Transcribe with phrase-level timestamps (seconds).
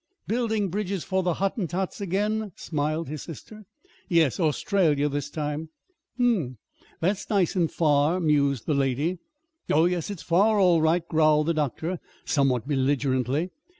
[0.25, 3.65] "Building bridges for the Hottentots again?" smiled his sister.
[4.09, 4.39] "Yes.
[4.39, 5.69] Australia this time."
[6.17, 6.57] "Hm m;
[6.99, 9.19] that's nice and far," mused the lady.
[9.71, 13.51] "Oh, yes, it's far, all right," growled the doctor, somewhat belligerently.